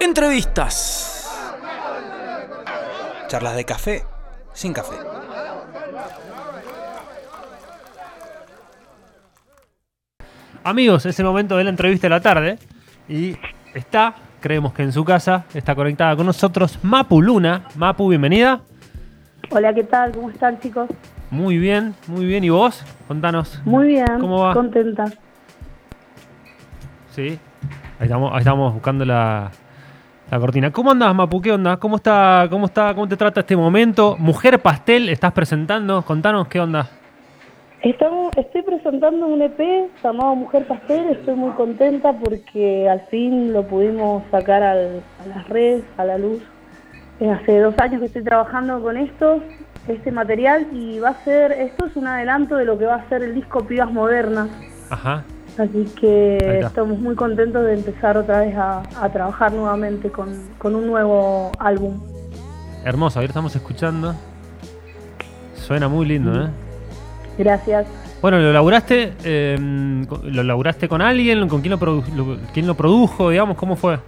[0.00, 1.28] Entrevistas.
[3.26, 4.04] Charlas de café
[4.52, 4.94] sin café.
[10.64, 12.58] Amigos, es el momento de la entrevista de la tarde
[13.08, 13.36] y
[13.74, 17.64] está, creemos que en su casa, está conectada con nosotros Mapu Luna.
[17.74, 18.60] Mapu, bienvenida.
[19.50, 20.12] Hola, ¿qué tal?
[20.12, 20.88] ¿Cómo están, chicos?
[21.30, 22.44] Muy bien, muy bien.
[22.44, 22.84] ¿Y vos?
[23.06, 23.60] Contanos.
[23.64, 24.54] Muy bien, ¿Cómo va?
[24.54, 25.06] contenta.
[27.10, 27.38] Sí.
[27.98, 29.50] Ahí estamos, ahí estamos buscando la,
[30.30, 30.70] la cortina.
[30.70, 31.40] ¿Cómo andás, Mapu?
[31.40, 31.76] ¿Qué onda?
[31.78, 34.16] ¿Cómo está, cómo está, cómo te trata este momento?
[34.18, 36.02] Mujer Pastel, estás presentando.
[36.02, 36.86] Contanos qué onda.
[37.80, 39.58] Estamos, estoy presentando un EP
[40.02, 41.10] llamado Mujer Pastel.
[41.10, 46.18] Estoy muy contenta porque al fin lo pudimos sacar al- a las redes, a la
[46.18, 46.42] luz.
[47.20, 49.40] Eh, Hace dos años que estoy trabajando con esto,
[49.88, 53.08] este material, y va a ser, esto es un adelanto de lo que va a
[53.08, 54.48] ser el disco Pibas Modernas.
[54.90, 55.24] Ajá.
[55.58, 60.74] Así que estamos muy contentos de empezar otra vez a, a trabajar nuevamente con, con
[60.76, 61.98] un nuevo álbum.
[62.84, 64.14] Hermoso, ahí estamos escuchando.
[65.54, 66.48] Suena muy lindo, ¿eh?
[67.36, 67.86] Gracias.
[68.22, 72.66] Bueno, lo laburaste, eh, con- lo laburaste con alguien, con quién lo, produ- lo- quién
[72.66, 73.98] lo produjo, digamos, ¿cómo fue?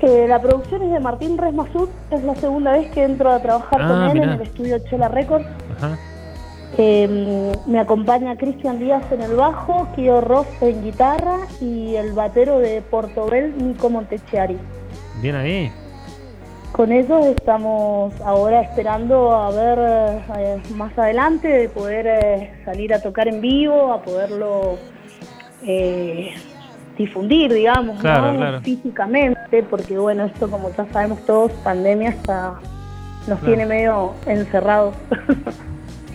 [0.00, 3.80] Eh, la producción es de Martín Resmasud, es la segunda vez que entro a trabajar
[3.80, 4.24] Ah, con él mirá.
[4.24, 5.46] en el estudio Chela Records.
[5.78, 5.96] Ajá.
[6.76, 12.58] Eh, me acompaña Cristian Díaz en el bajo, Kio Ross en guitarra y el batero
[12.58, 14.58] de Portobel, Nico Montechiari.
[15.22, 15.70] Bien ahí.
[16.72, 19.78] Con ellos estamos ahora esperando a ver
[20.36, 24.76] eh, más adelante de poder eh, salir a tocar en vivo, a poderlo
[25.62, 26.34] eh,
[26.98, 28.38] difundir, digamos, Claro, ¿no?
[28.38, 28.60] claro.
[28.62, 32.54] físicamente, porque bueno, esto como ya sabemos todos, pandemia está,
[33.28, 33.46] nos Claro.
[33.46, 34.96] tiene medio encerrados.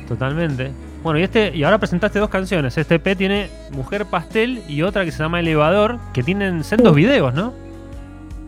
[0.09, 0.71] Totalmente.
[1.03, 2.77] Bueno, y este y ahora presentaste dos canciones.
[2.77, 7.33] Este EP tiene Mujer Pastel y otra que se llama Elevador, que tienen sendos videos,
[7.33, 7.53] ¿no?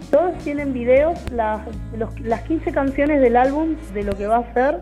[0.09, 1.61] Todos tienen videos, las,
[1.97, 4.79] los- las 15 canciones del álbum, de lo que va a ser,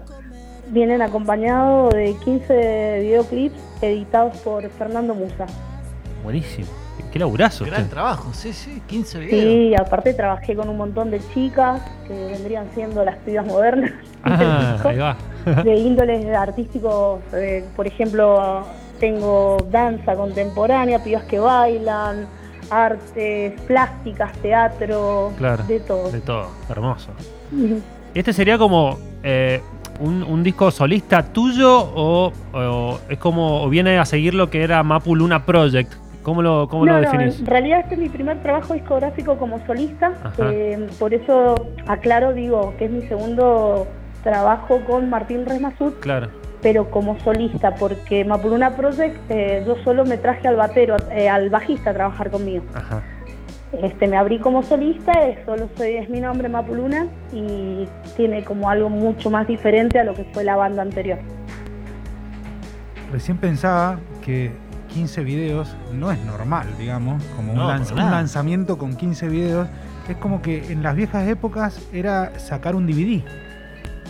[0.70, 5.46] vienen acompañados de 15 videoclips editados por Fernando Musa.
[6.24, 6.68] Buenísimo.
[7.12, 7.66] Qué laburazo.
[7.66, 9.42] Gran trabajo, sí, sí, 15 videos.
[9.42, 13.92] Sí, aparte trabajé con un montón de chicas que vendrían siendo las pibas modernas
[14.24, 15.18] Ah, ahí va.
[15.64, 17.22] de índoles artísticos.
[17.34, 18.64] eh, por ejemplo,
[19.00, 22.28] tengo danza contemporánea, pibas que bailan,
[22.70, 25.64] artes plásticas, teatro, Claro.
[25.64, 26.12] de todo.
[26.12, 26.48] De todo.
[26.70, 27.10] Hermoso.
[28.14, 29.62] ¿Este sería como eh,
[30.00, 34.62] un, un disco solista tuyo o, o es como o viene a seguir lo que
[34.64, 35.94] era Mapu Luna Project?
[36.30, 37.40] ¿Cómo lo, cómo no, lo no, definís?
[37.40, 40.52] en realidad este es mi primer trabajo discográfico como solista, Ajá.
[40.52, 41.56] eh, por eso
[41.88, 43.88] aclaro, digo, que es mi segundo
[44.22, 46.28] trabajo con Martín Resmasud, Claro.
[46.62, 51.50] pero como solista, porque Mapuluna Project eh, yo solo me traje al batero, eh, al
[51.50, 52.64] bajista a trabajar conmigo.
[52.76, 53.02] Ajá.
[53.82, 58.70] Este, me abrí como solista, eh, solo soy, es mi nombre Mapuluna y tiene como
[58.70, 61.18] algo mucho más diferente a lo que fue la banda anterior.
[63.12, 64.52] Recién pensaba que
[64.90, 69.68] 15 videos no es normal, digamos, como un, lanz- lanzamiento con 15 videos.
[70.08, 73.24] Es como que en las viejas épocas era sacar un DVD.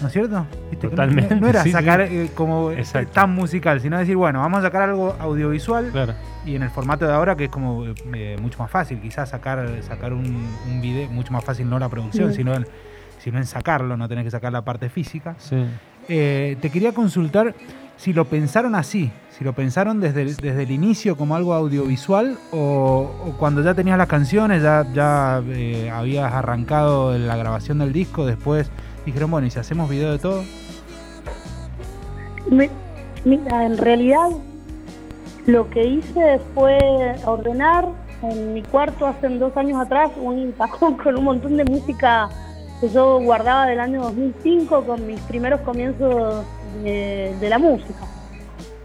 [0.01, 0.45] ¿No es cierto?
[0.71, 2.15] Viste que no- Totalmente, No, era sí, sacar sí.
[2.15, 3.11] eh, como eh, Exacto.
[3.11, 6.13] tan musical, sino decir, bueno, vamos a sacar algo audiovisual Claro.
[6.45, 9.67] y en el formato de ahora que es como eh, mucho más fácil, quizás sacar,
[9.83, 12.37] sacar un, un video, mucho más fácil no la producción, Sí.
[12.37, 12.65] sino, el-
[13.17, 15.35] sino en sacarlo, no tenés que sacar la parte física.
[15.37, 15.65] Sí.
[16.11, 17.53] Eh, te quería consultar
[17.95, 22.39] si lo pensaron así, si lo pensaron desde el, desde el inicio como algo audiovisual
[22.51, 28.25] o, cuando ya tenías las canciones, ya, ya eh, habías arrancado la grabación del disco,
[28.25, 28.71] después
[29.05, 30.43] dijeron, bueno, ¿y si hacemos video de todo?
[32.49, 34.29] Mira, en realidad
[35.45, 36.79] lo que hice fue
[37.23, 37.87] ordenar
[38.23, 42.29] en mi cuarto hace dos años atrás un cajón con un montón de música
[42.79, 46.45] que yo guardaba del año 2005 con mis primeros comienzos
[46.83, 47.99] de, la música.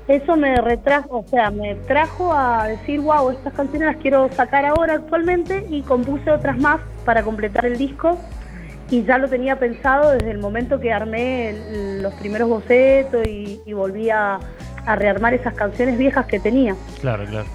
[0.09, 4.67] Eso me retrajo, o sea, me trajo a decir, wow, estas canciones las quiero sacar
[4.67, 8.19] ahora actualmente y compuse otras más para completar el disco
[8.91, 11.55] y ya lo tenía pensado desde el momento que armé
[12.03, 14.39] los primeros bocetos y, y volví a
[14.87, 16.77] rearmar esas canciones viejas que tenía.
[17.01, 17.47] Claro, claro.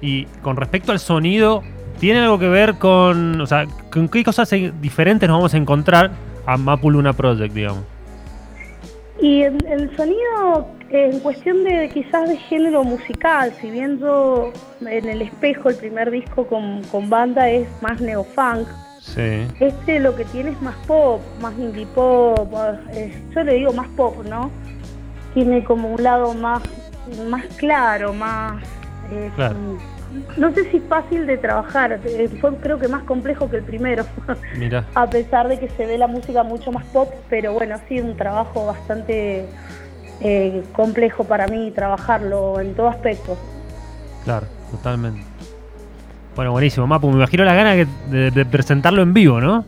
[0.00, 1.62] Y con respecto al sonido,
[2.00, 4.50] ¿tiene algo que ver con, o sea, con qué cosas
[4.80, 6.10] diferentes nos vamos a encontrar
[6.46, 7.84] a Mapu Luna Project, digamos?
[9.20, 14.50] Y el, el sonido, en cuestión de quizás de género musical, si bien yo
[14.80, 18.66] en el espejo, el primer disco con, con banda es más neofunk,
[19.02, 19.46] Sí.
[19.60, 22.52] este lo que tiene es más pop, más indie pop,
[22.92, 24.50] eh, yo le digo más pop, ¿no?
[25.34, 26.62] Tiene como un lado más,
[27.28, 28.62] más claro, más...
[29.10, 29.56] eh, Claro.
[30.36, 34.04] No sé si fácil de trabajar, eh, fue creo que más complejo que el primero,
[34.58, 37.88] Mira, a pesar de que se ve la música mucho más pop, pero bueno, ha
[37.88, 39.46] sido un trabajo bastante
[40.20, 43.36] eh, complejo para mí trabajarlo en todo aspecto.
[44.24, 45.22] claro, totalmente.
[46.36, 47.08] Bueno, buenísimo, Mapu.
[47.08, 49.64] Me imagino la gana que- de, de presentarlo en vivo, ¿no?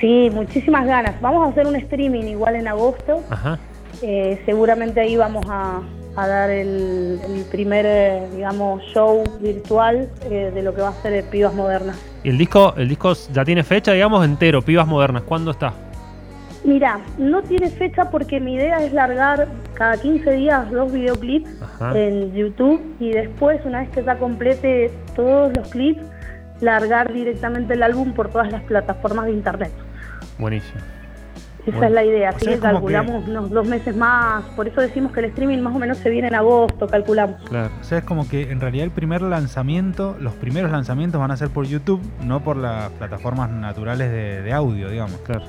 [0.00, 1.20] Sí, muchísimas ganas.
[1.20, 3.22] Vamos a hacer un streaming igual en agosto.
[3.30, 3.58] Ajá.
[4.00, 5.80] Eh, seguramente ahí vamos a,
[6.18, 10.94] a dar el, el primer, eh, digamos, show virtual eh, de lo que va a
[10.94, 11.96] ser eh, Pibas Modernas.
[12.24, 15.22] Y el disco, el disco ya tiene fecha, digamos, entero, Pibas Modernas.
[15.22, 15.72] ¿Cuándo está?
[16.64, 21.98] Mira, no tiene fecha porque mi idea es largar cada 15 días dos videoclips Ajá.
[21.98, 26.02] en YouTube y después, una vez que ya complete todos los clips,
[26.60, 29.70] largar directamente el álbum por todas las plataformas de internet.
[30.36, 30.80] Buenísimo.
[31.68, 31.86] Esa Bueno.
[31.88, 35.26] es la idea, así que calculamos unos dos meses más, por eso decimos que el
[35.26, 37.40] streaming más o menos se viene en agosto, calculamos.
[37.48, 37.70] Claro.
[37.80, 41.36] O sea, es como que en realidad el primer lanzamiento, los primeros lanzamientos van a
[41.36, 45.18] ser por YouTube, no por las plataformas naturales de, de audio, digamos.
[45.20, 45.42] Claro.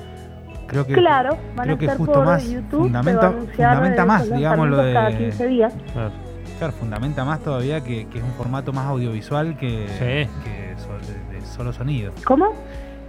[0.66, 4.30] Creo que, Claro, van creo a que estar justo por más YouTube, fundamenta, fundamenta más,
[4.32, 4.92] digamos, lo de...
[4.92, 5.72] cada 15 días.
[5.92, 6.10] claro.
[6.58, 10.30] Claro, fundamenta más todavía que, que es un formato más audiovisual que, Sí.
[10.44, 10.98] que so-
[11.32, 12.12] de, de solo sonido.
[12.24, 12.52] ¿Cómo?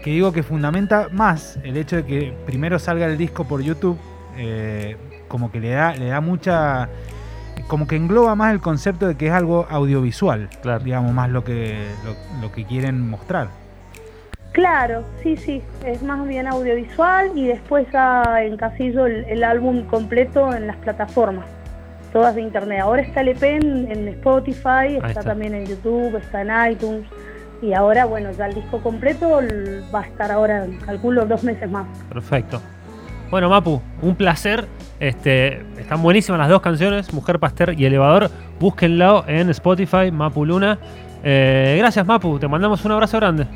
[0.04, 3.98] Que digo que fundamenta más el hecho de que primero salga el disco por YouTube,
[4.38, 6.90] eh, como que le da, le da mucha.
[7.68, 10.84] como que engloba más el concepto de que es algo audiovisual, Claro.
[10.84, 13.48] digamos, más lo que, lo, lo que quieren mostrar.
[14.54, 20.54] Claro, sí, sí, es más bien audiovisual y después ya encasillo el, el álbum completo
[20.54, 21.46] en las plataformas,
[22.12, 22.82] todas de internet.
[22.82, 25.24] Ahora está el EP en, en Spotify, está, está.
[25.24, 27.06] también en YouTube, está en iTunes
[27.62, 29.40] y ahora, bueno, ya el disco completo
[29.94, 31.86] va a estar ahora, calculo, dos meses más.
[32.10, 32.62] Perfecto.
[33.30, 34.68] Bueno, Mapu, un placer.
[35.00, 38.30] Este, están buenísimas las dos canciones, Mujer Pastel y Elevador.
[38.60, 40.78] Búsquenlo en Spotify, Mapu Luna.
[41.24, 42.40] Eh, gracias, Mapu.
[42.40, 43.48] Te mandamos un abrazo grande.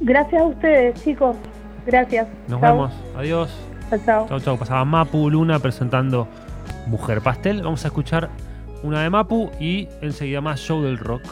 [0.00, 1.36] Gracias a ustedes, chicos.
[1.86, 2.28] Gracias.
[2.46, 2.72] Nos Chau.
[2.72, 2.92] vemos.
[3.16, 3.50] Adiós.
[4.04, 4.28] Chau.
[4.28, 4.56] Chau, chau.
[4.56, 6.28] Pasaba Mapu Luna presentando
[6.86, 7.62] Mujer Pastel.
[7.62, 8.28] Vamos a escuchar
[8.82, 11.22] una de Mapu y enseguida más Show del Rock.